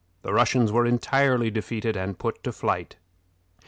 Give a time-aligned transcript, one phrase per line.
[0.23, 2.95] The Russians were entirely defeated and put to flight.